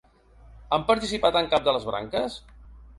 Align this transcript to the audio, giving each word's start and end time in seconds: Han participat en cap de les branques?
Han 0.77 0.87
participat 0.89 1.39
en 1.45 1.53
cap 1.55 1.71
de 1.71 1.79
les 1.79 1.89
branques? 1.95 2.45